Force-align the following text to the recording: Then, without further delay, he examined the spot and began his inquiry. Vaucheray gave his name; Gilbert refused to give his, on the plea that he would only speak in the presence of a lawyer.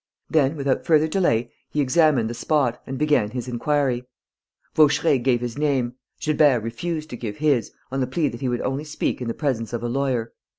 Then, 0.31 0.55
without 0.55 0.83
further 0.83 1.07
delay, 1.07 1.51
he 1.69 1.79
examined 1.79 2.27
the 2.27 2.33
spot 2.33 2.81
and 2.87 2.97
began 2.97 3.29
his 3.29 3.47
inquiry. 3.47 4.03
Vaucheray 4.73 5.19
gave 5.19 5.41
his 5.41 5.59
name; 5.59 5.93
Gilbert 6.19 6.61
refused 6.63 7.11
to 7.11 7.15
give 7.17 7.37
his, 7.37 7.71
on 7.91 7.99
the 7.99 8.07
plea 8.07 8.27
that 8.29 8.41
he 8.41 8.49
would 8.49 8.61
only 8.61 8.83
speak 8.83 9.21
in 9.21 9.27
the 9.27 9.35
presence 9.35 9.73
of 9.73 9.83
a 9.83 9.87
lawyer. 9.87 10.33